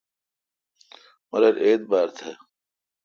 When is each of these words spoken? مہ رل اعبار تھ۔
مہ 1.29 1.37
رل 1.41 1.55
اعبار 1.63 2.07
تھ۔ 2.17 2.23